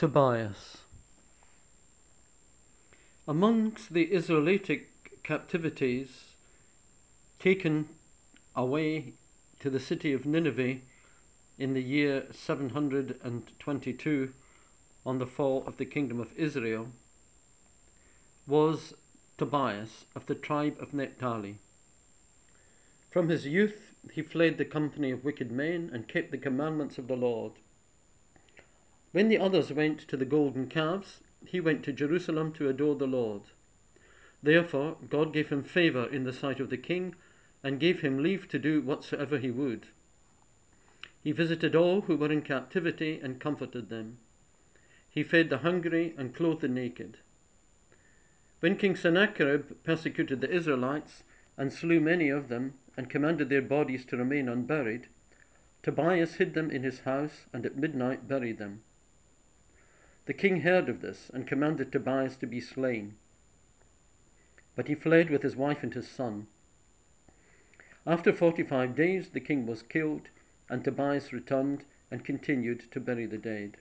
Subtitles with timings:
[0.00, 0.78] Tobias.
[3.28, 4.86] Amongst the Israelitic
[5.22, 6.36] captivities
[7.38, 7.90] taken
[8.56, 9.12] away
[9.58, 10.78] to the city of Nineveh
[11.58, 14.32] in the year 722
[15.04, 16.88] on the fall of the kingdom of Israel
[18.46, 18.94] was
[19.36, 21.58] Tobias of the tribe of Naphtali.
[23.10, 27.06] From his youth he fled the company of wicked men and kept the commandments of
[27.06, 27.52] the Lord.
[29.12, 33.08] When the others went to the golden calves, he went to Jerusalem to adore the
[33.08, 33.42] Lord.
[34.40, 37.16] Therefore God gave him favour in the sight of the king,
[37.64, 39.86] and gave him leave to do whatsoever he would.
[41.24, 44.18] He visited all who were in captivity and comforted them.
[45.08, 47.18] He fed the hungry and clothed the naked.
[48.60, 51.24] When King Sennacherib persecuted the Israelites
[51.58, 55.08] and slew many of them and commanded their bodies to remain unburied,
[55.82, 58.82] Tobias hid them in his house and at midnight buried them.
[60.26, 63.16] The king heard of this and commanded Tobias to be slain.
[64.76, 66.46] But he fled with his wife and his son.
[68.06, 70.28] After forty five days, the king was killed,
[70.68, 73.76] and Tobias returned and continued to bury the dead.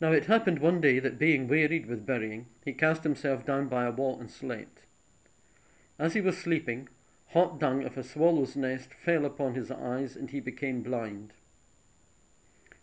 [0.00, 3.84] Now it happened one day that being wearied with burying, he cast himself down by
[3.84, 4.80] a wall and slept.
[5.98, 6.88] As he was sleeping,
[7.28, 11.34] hot dung of a swallow's nest fell upon his eyes, and he became blind.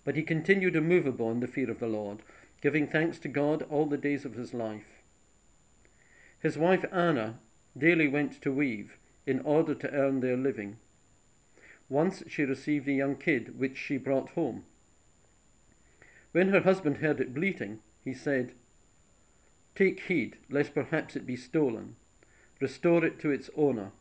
[0.08, 2.20] But he continued immovable in the fear of the Lord,
[2.62, 5.04] giving thanks to God all the days of his life.
[6.40, 7.40] His wife Anna
[7.78, 10.78] daily went to weave in order to earn their living.
[11.90, 14.64] Once she received a young kid which she brought home.
[16.32, 18.54] When her husband heard it bleating, he said,
[19.76, 21.98] Take heed, lest perhaps it be stolen.
[22.62, 23.92] Restore it to its owner.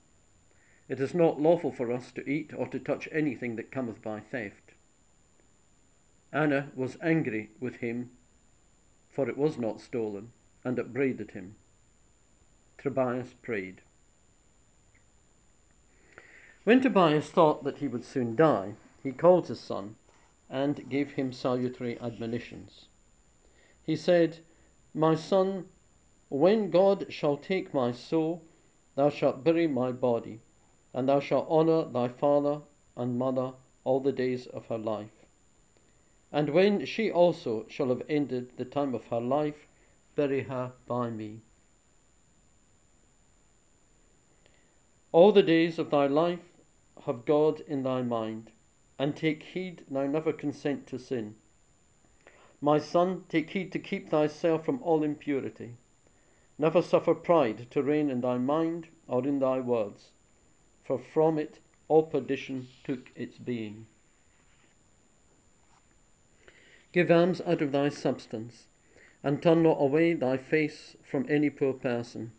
[0.89, 4.21] It is not lawful for us to eat or to touch anything that cometh by
[4.21, 4.66] theft.
[6.37, 8.11] Anna was angry with him,
[9.09, 10.33] for it was not stolen,
[10.65, 11.57] and upbraided him.
[12.77, 13.81] Tobias prayed.
[16.65, 19.97] When Tobias thought that he would soon die, he called his son
[20.51, 22.89] and gave him salutary admonitions.
[23.83, 24.41] He said,
[24.93, 25.65] My son,
[26.29, 28.43] when God shall take my soul,
[28.95, 30.43] thou shalt bury my body,
[30.93, 32.61] and thou shalt honour thy father
[32.95, 33.55] and mother
[33.85, 35.16] all the days of her life.
[36.33, 39.67] And when she also shall have ended the time of her life,
[40.17, 41.41] bury her by me.
[45.13, 46.53] All the days of thy life
[47.05, 48.51] have God in thy mind,
[48.99, 51.37] and take heed thou never consent to sin.
[52.61, 55.77] My son, take heed to keep thyself from all impurity.
[56.59, 60.11] Never suffer pride to reign in thy mind or in thy words,
[60.83, 63.87] for from it all perdition took its being.
[66.97, 68.69] Give alms out of thy substance,
[69.23, 72.33] and turn not away thy face from any poor person.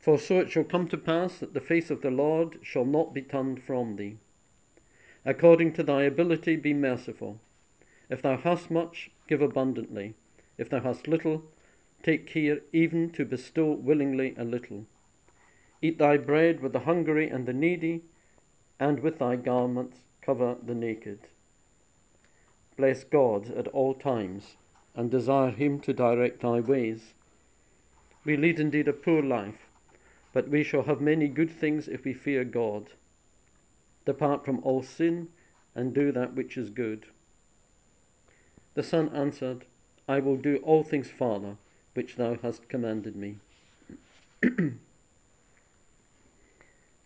[0.00, 3.14] For so it shall come to pass that the face of the Lord shall not
[3.14, 4.16] be turned from thee.
[5.24, 7.38] According to thy ability be merciful.
[8.10, 10.14] If thou hast much, give abundantly.
[10.56, 11.44] If thou hast little,
[12.02, 14.86] take care even to bestow willingly a little.
[15.80, 18.02] Eat thy bread with the hungry and the needy,
[18.80, 21.20] and with thy garments cover the naked
[22.78, 24.56] bless God at all times,
[24.94, 27.12] and desire Him to direct thy ways.
[28.24, 29.66] We lead indeed a poor life,
[30.32, 32.90] but we shall have many good things if we fear God.
[34.06, 35.28] Depart from all sin,
[35.74, 37.06] and do that which is good.
[38.74, 39.64] The son answered,
[40.06, 41.56] I will do all things, Father,
[41.94, 43.38] which thou hast commanded me.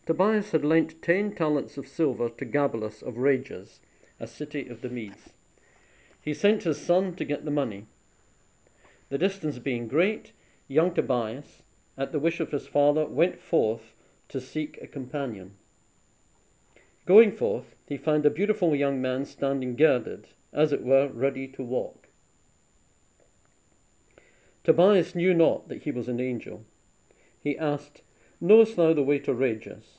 [0.06, 3.80] Tobias had lent ten talents of silver to Gabelus of Rages,
[4.20, 5.30] a city of the Medes.
[6.24, 7.86] He sent his son to get the money.
[9.08, 10.30] The distance being great,
[10.68, 11.64] young Tobias,
[11.98, 13.96] at the wish of his father, went forth
[14.28, 15.56] to seek a companion.
[17.06, 21.64] Going forth, he found a beautiful young man standing girded, as it were, ready to
[21.64, 22.06] walk.
[24.62, 26.64] Tobias knew not that he was an angel.
[27.42, 28.02] He asked,
[28.40, 29.98] Knowest thou the way to Rages?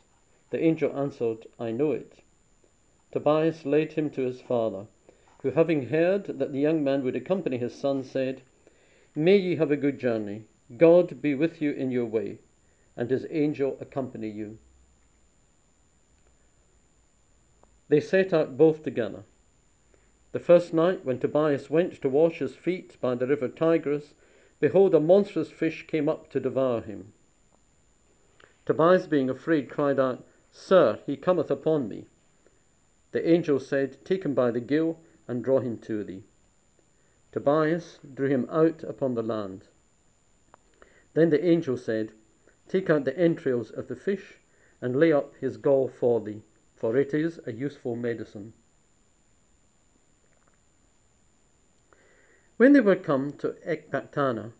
[0.51, 2.19] The angel answered, I know it.
[3.11, 4.87] Tobias led him to his father
[5.43, 8.41] who, having heard that the young man would accompany his son, said,
[9.13, 10.45] May ye have a good journey.
[10.77, 12.39] God be with you in your way,
[12.95, 14.57] and his angel accompany you.
[17.89, 19.23] They set out both together.
[20.31, 24.15] The first night, when Tobias went to wash his feet by the river Tigris,
[24.61, 27.11] behold, a monstrous fish came up to devour him.
[28.65, 32.05] Tobias, being afraid, cried out, Sir, he cometh upon me.
[33.11, 36.23] The angel said, Take him by the gill and draw him to thee.
[37.31, 39.67] Tobias drew him out upon the land.
[41.13, 42.11] Then the angel said,
[42.67, 44.39] Take out the entrails of the fish
[44.81, 46.43] and lay up his gall for thee,
[46.75, 48.53] for it is a useful medicine.
[52.57, 54.53] When they were come to Ecbatana,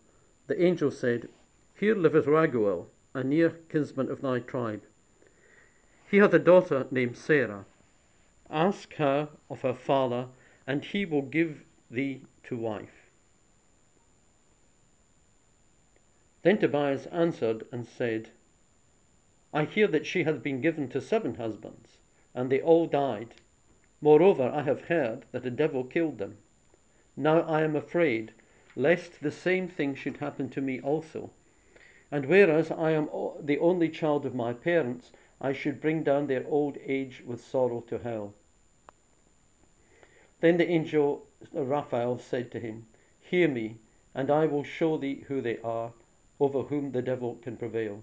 [0.46, 1.28] the angel said,
[1.74, 4.82] Here liveth Raguel, a near kinsman of thy tribe.
[6.10, 7.66] He hath a daughter named Sarah.
[8.50, 10.28] Ask her of her father,
[10.66, 13.10] and he will give thee to wife.
[16.42, 18.30] Then Tobias answered and said,
[19.52, 21.98] I hear that she hath been given to seven husbands,
[22.34, 23.34] and they all died.
[24.00, 26.38] Moreover, I have heard that a devil killed them.
[27.16, 28.32] Now I am afraid
[28.76, 31.30] lest the same thing should happen to me also.
[32.10, 33.08] And whereas I am
[33.40, 37.80] the only child of my parents, I should bring down their old age with sorrow
[37.82, 38.34] to hell.
[40.44, 42.86] Then the angel Raphael said to him,
[43.18, 43.78] Hear me,
[44.14, 45.94] and I will show thee who they are,
[46.38, 48.02] over whom the devil can prevail.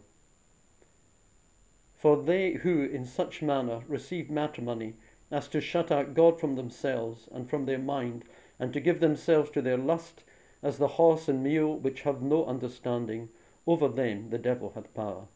[1.93, 4.95] For they who in such manner receive matrimony
[5.29, 8.25] as to shut out God from themselves and from their mind,
[8.57, 10.23] and to give themselves to their lust,
[10.63, 13.29] as the horse and mule which have no understanding,
[13.67, 15.27] over them the devil hath power.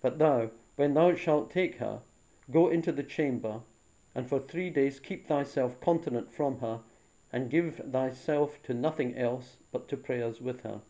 [0.00, 2.02] But thou, when thou shalt take her,
[2.50, 3.60] go into the chamber,
[4.14, 6.80] and for three days keep thyself continent from her,
[7.32, 10.80] and give thyself to nothing else but to prayers with her.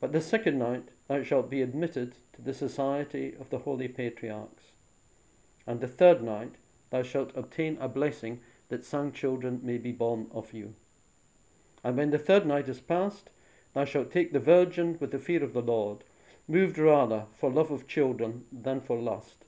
[0.00, 4.72] But the second night thou shalt be admitted to the society of the holy patriarchs.
[5.66, 6.54] And the third night
[6.90, 10.74] thou shalt obtain a blessing that some children may be born of you.
[11.82, 13.30] And when the third night is past,
[13.74, 16.04] thou shalt take the virgin with the fear of the Lord,
[16.48, 19.44] moved rather for love of children than for lust,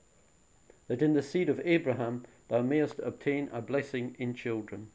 [0.87, 4.87] that in the seed of Abraham thou mayest obtain a blessing in children.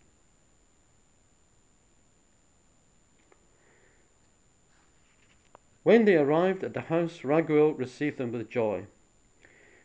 [5.83, 8.87] When they arrived at the house, Raguel received them with joy.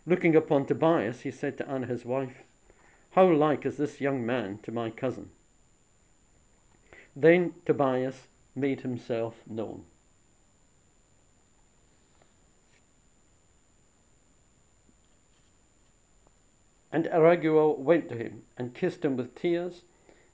[0.06, 2.44] Looking upon Tobias, he said to Anna his wife,
[3.12, 5.30] How like is this young man to my cousin?
[7.16, 9.86] Then Tobias made himself known.
[16.94, 19.86] And Araguel went to him and kissed him with tears,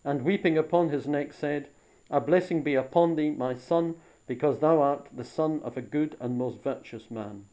[0.04, 1.68] and weeping upon his neck said,
[2.10, 3.96] A blessing be upon thee, my son,
[4.26, 7.46] because thou art the son of a good and most virtuous man.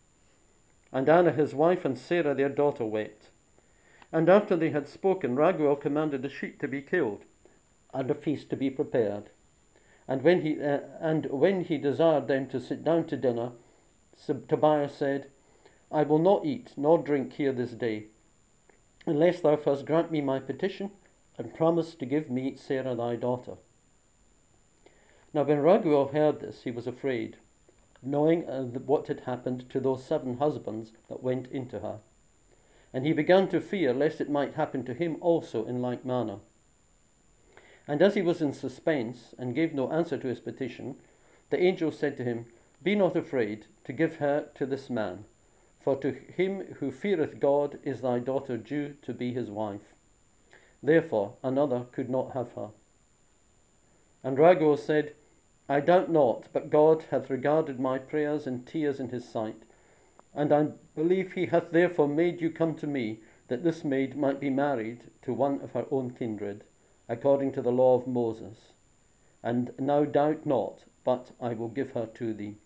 [0.90, 3.28] And Anna his wife and Sarah their daughter wept.
[4.10, 7.26] And after they had spoken, Raguel commanded a sheep to be killed,
[7.92, 9.28] and a feast to be prepared.
[10.08, 13.52] And when he, uh, and when he desired them to sit down to dinner,
[14.48, 15.30] Tobias said,
[15.92, 18.06] I will not eat nor drink here this day
[19.06, 20.90] unless thou first grant me my petition
[21.36, 23.56] and promise to give me Sarah thy daughter.
[25.32, 27.36] Now, when Raguel heard this, he was afraid,
[28.02, 31.98] knowing uh, what had happened to those seven husbands that went into her.
[32.92, 36.38] And he began to fear lest it might happen to him also in like manner.
[37.88, 40.96] And as he was in suspense and gave no answer to his petition,
[41.50, 42.46] the angel said to him,
[42.82, 45.24] Be not afraid to give her to this man
[45.84, 49.94] for to him who feareth God is thy daughter due to be his wife.
[50.82, 52.70] Therefore another could not have her.
[54.23, 55.14] And Raguel said,
[55.68, 59.62] I doubt not, but God hath regarded my prayers and tears in his sight,
[60.35, 64.40] and I believe he hath therefore made you come to me, that this maid might
[64.40, 66.64] be married to one of her own kindred,
[67.09, 68.73] according to the law of Moses.
[69.42, 72.56] And now doubt not, but I will give her to thee.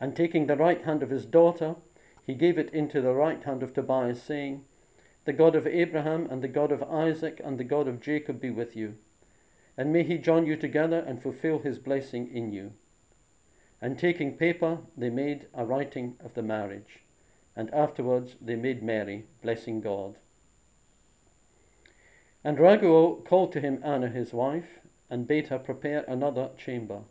[0.00, 1.76] And taking the right hand of his daughter,
[2.24, 4.64] he gave it into the right hand of Tobias, saying,
[5.26, 8.50] The God of Abraham and the God of Isaac and the God of Jacob be
[8.50, 8.96] with you.
[9.76, 12.72] And may he join you together and fulfill his blessing in you.
[13.82, 17.00] And taking paper, they made a writing of the marriage.
[17.54, 20.16] And afterwards they made merry, blessing God.
[22.42, 24.80] And Raguel called to him Anna his wife,
[25.10, 27.02] and bade her prepare another chamber.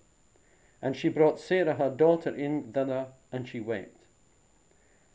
[0.81, 4.05] And she brought Sarah her daughter in thither, and she wept.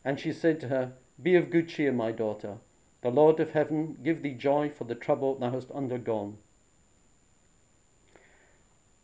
[0.05, 0.93] And she said to her,
[1.23, 2.59] Be of good cheer, my daughter.
[3.01, 6.39] The Lord of heaven give thee joy for the trouble thou hast undergone.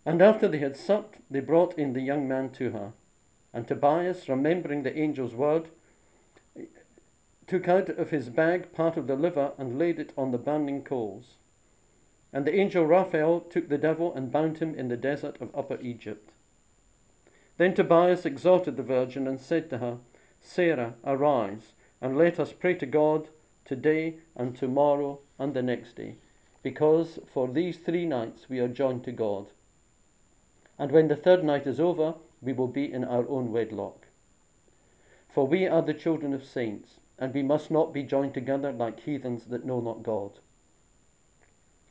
[0.05, 2.93] And after they had supped, they brought in the young man to her.
[3.53, 5.69] And Tobias, remembering the angel's word,
[7.47, 10.83] took out of his bag part of the liver and laid it on the burning
[10.83, 11.37] coals.
[12.33, 15.81] And the angel Raphael took the devil and bound him in the desert of Upper
[15.81, 16.31] Egypt.
[17.61, 19.99] Then Tobias exhorted the virgin and said to her,
[20.41, 23.29] Sarah, arise, and let us pray to God
[23.67, 26.15] today and tomorrow and the next day,
[26.63, 29.49] because for these three nights we are joined to God.
[30.79, 34.07] And when the third night is over, we will be in our own wedlock.
[35.29, 39.01] For we are the children of saints, and we must not be joined together like
[39.01, 40.39] heathens that know not God.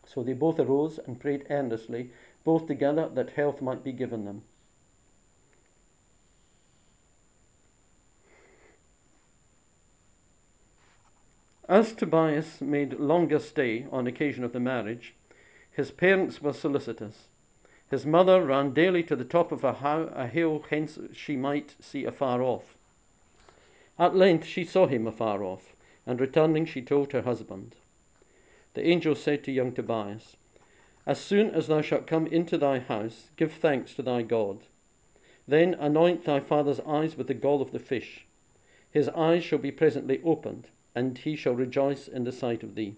[0.04, 2.10] So they both arose and prayed earnestly,
[2.44, 4.42] both together, that health might be given them.
[11.70, 15.14] As Tobias made longer stay on occasion of the marriage,
[15.70, 17.28] his parents were solicitous.
[17.92, 22.42] His mother ran daily to the top of a, hill, hence she might see afar
[22.42, 22.76] off.
[24.00, 25.76] At length she saw him afar off,
[26.08, 27.76] and returning she told her husband.
[28.74, 30.38] The angel said to young Tobias,
[31.06, 34.64] As soon as thou shalt come into thy house, give thanks to thy God.
[35.48, 38.26] Then anoint thy father's eyes with the gall of the fish.
[38.90, 42.96] His eyes shall be presently opened and he shall rejoice in the sight of thee.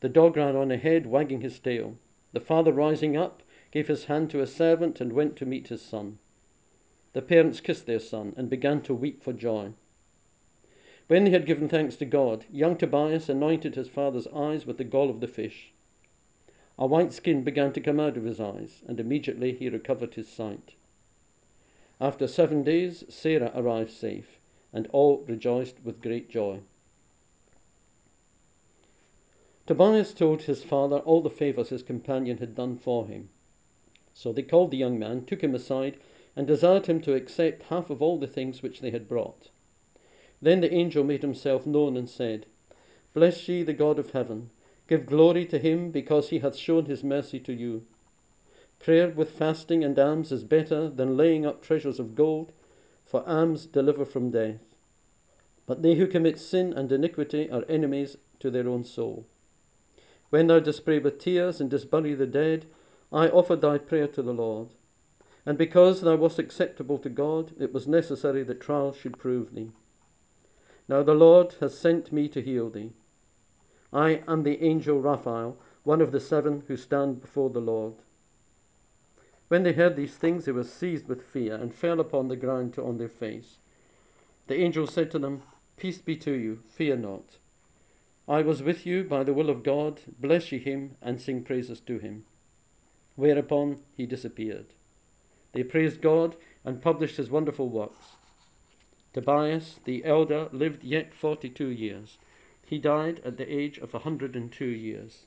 [0.00, 1.96] The dog ran on ahead, wagging his tail.
[2.32, 5.82] The father, rising up, gave his hand to a servant and went to meet his
[5.82, 6.18] son.
[7.12, 9.72] The parents kissed their son and began to weep for joy.
[11.06, 14.84] When they had given thanks to God, young Tobias anointed his father's eyes with the
[14.84, 15.72] gall of the fish.
[16.78, 20.28] A white skin began to come out of his eyes, and immediately he recovered his
[20.28, 20.74] sight.
[22.00, 24.40] After seven days, Sarah arrived safe
[24.74, 26.60] and all rejoiced with great joy.
[29.66, 33.30] Tobias told his father all the favours his companion had done for him.
[34.12, 35.96] So they called the young man, took him aside,
[36.36, 39.48] and desired him to accept half of all the things which they had brought.
[40.42, 42.44] Then the angel made himself known and said,
[43.14, 44.50] Bless ye the God of heaven,
[44.88, 47.86] give glory to him because he hath shown his mercy to you.
[48.80, 52.52] Prayer with fasting and alms is better than laying up treasures of gold
[53.04, 54.60] for alms deliver from death.
[55.66, 59.26] But they who commit sin and iniquity are enemies to their own soul.
[60.30, 62.66] When thou dost pray with tears and dost bury the dead,
[63.12, 64.74] I offered thy prayer to the Lord.
[65.46, 69.70] And because thou wast acceptable to God, it was necessary that trials should prove thee.
[70.88, 72.92] Now the Lord has sent me to heal thee.
[73.92, 77.94] I am the angel Raphael, one of the seven who stand before the Lord.
[79.48, 82.78] When they heard these things, they were seized with fear and fell upon the ground
[82.78, 83.58] on their face.
[84.46, 85.42] The angel said to them,
[85.76, 87.38] Peace be to you, fear not.
[88.26, 91.80] I was with you by the will of God, bless ye him and sing praises
[91.80, 92.24] to him.
[93.16, 94.66] Whereupon he disappeared.
[95.52, 98.16] They praised God and published his wonderful works.
[99.12, 102.18] Tobias the elder lived yet forty two years.
[102.66, 105.26] He died at the age of a hundred and two years.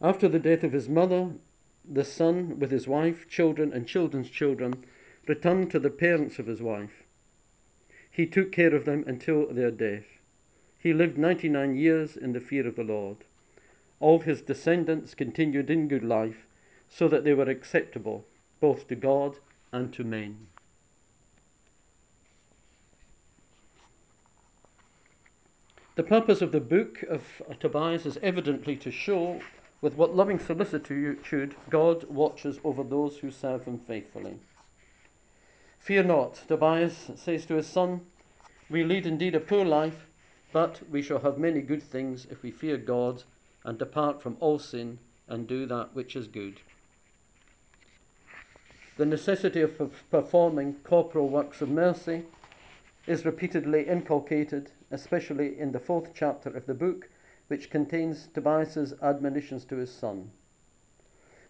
[0.00, 1.32] After the death of his mother,
[1.88, 4.84] the son, with his wife, children, and children's children,
[5.26, 7.02] returned to the parents of his wife.
[8.10, 10.04] He took care of them until their death.
[10.78, 13.18] He lived 99 years in the fear of the Lord.
[14.00, 16.46] All his descendants continued in good life,
[16.88, 18.26] so that they were acceptable
[18.60, 19.38] both to God
[19.72, 20.46] and to men.
[25.94, 29.40] The purpose of the book of Tobias is evidently to show
[29.82, 34.38] with what loving solicitude God watches over those who serve him faithfully.
[35.80, 38.00] Fear not, Tobias says to his son,
[38.70, 40.06] we lead indeed a poor life,
[40.52, 43.24] but we shall have many good things if we fear God
[43.64, 44.98] and depart from all sin
[45.28, 46.60] and do that which is good.
[48.96, 52.22] The necessity of performing corporal works of mercy
[53.06, 57.08] is repeatedly inculcated, especially in the fourth chapter of the book,
[57.48, 60.30] which contains Tobias's admonitions to his son.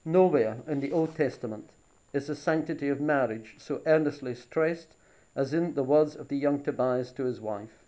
[0.04, 1.70] Nowhere in the Old Testament
[2.12, 4.96] is the sanctity of marriage so earnestly stressed
[5.34, 7.84] as in the words of the young Tobias to his wife.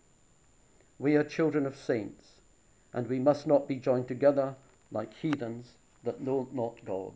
[0.98, 2.40] We are children of saints,
[2.92, 4.54] and we must not be joined together
[4.90, 7.12] like heathens that know not God.